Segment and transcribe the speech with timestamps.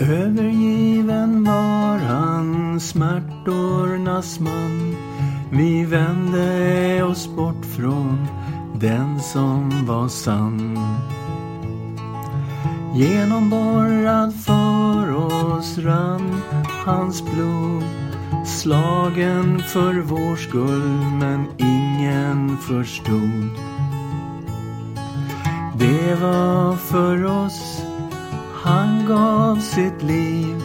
[0.00, 4.96] Övergiven var han, smärtornas man.
[5.50, 8.26] Vi vände oss bort från
[8.74, 10.78] den som var sann.
[12.94, 16.40] Genomborrad för oss rann
[16.84, 17.84] hans blod
[18.46, 23.50] slagen för vår skull men ingen förstod.
[25.78, 27.89] Det var för oss
[28.70, 30.62] han gav sitt liv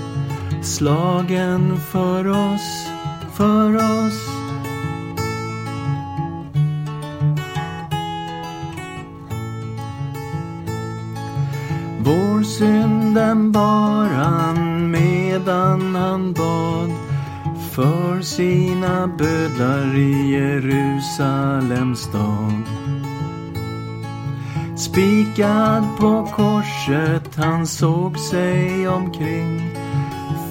[0.61, 2.87] slagen för oss,
[3.33, 4.29] för oss
[11.99, 16.91] Vår synd den bar han medan han bad
[17.71, 22.63] för sina bödlar i Jerusalems stad.
[24.77, 29.71] Spikad på korset han såg sig omkring.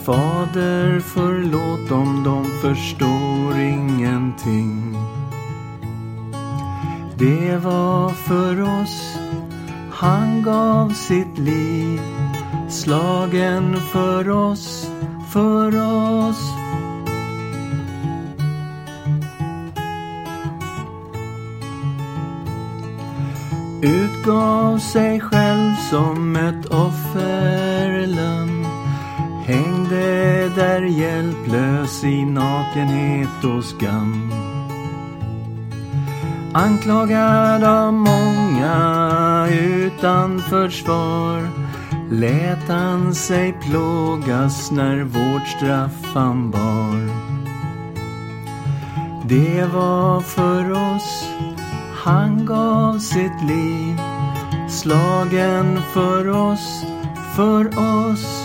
[0.05, 4.97] Fader förlåt dem, de förstår ingenting.
[7.19, 9.19] Det var för oss
[9.91, 12.01] han gav sitt liv
[12.69, 14.91] slagen för oss,
[15.33, 16.53] för oss.
[23.85, 28.67] Utgav sig själv som ett offerlamm.
[29.47, 34.33] Hängde där hjälplös i nakenhet och skam.
[36.55, 41.49] Anklagad av många utan försvar.
[42.11, 47.11] Lät han sig plågas när vårt straff han bar.
[49.29, 51.29] Det var för oss
[52.05, 54.01] han gav sitt liv
[54.69, 56.85] slagen för oss,
[57.37, 58.45] för oss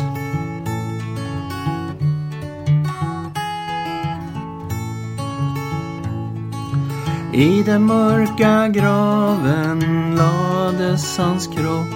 [7.33, 11.93] I den mörka graven lades hans kropp.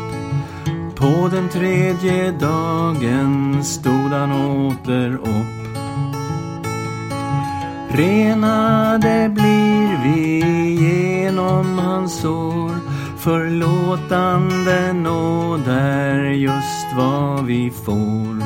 [0.96, 5.78] På den tredje dagen stod han åter upp.
[7.90, 9.63] Renade blir
[12.04, 12.72] hans sår.
[13.18, 18.44] Förlåtande nåd är just vad vi får.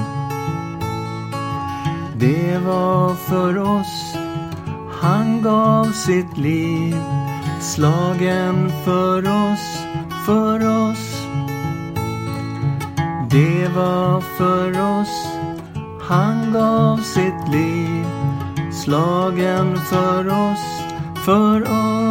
[2.20, 4.16] Det var för oss
[5.02, 6.96] han gav sitt liv
[7.62, 9.84] slagen för oss,
[10.26, 11.22] för oss.
[13.30, 15.28] Det var för oss
[16.08, 18.06] han gav sitt liv
[18.72, 20.84] slagen för oss,
[21.26, 22.07] för oss.